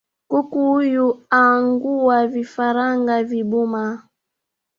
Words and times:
Kuku 0.29 0.59
uyu 0.79 1.05
aangua 1.39 2.17
vifaranga 2.33 3.15
vibuma 3.29 3.83